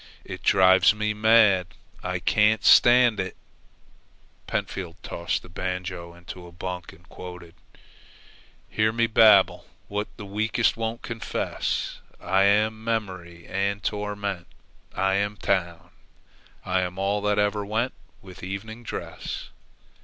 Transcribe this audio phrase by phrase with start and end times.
[0.25, 1.67] "It drives me mad.
[2.01, 3.35] I can't stand it"
[4.47, 7.53] Pentfield tossed the banjo into a bunk and quoted:
[8.67, 14.47] "Hear me babble what the weakest won't confess I am Memory and Torment
[14.95, 15.91] I am Town!
[16.65, 17.93] I am all that ever went
[18.23, 19.49] with evening dress!"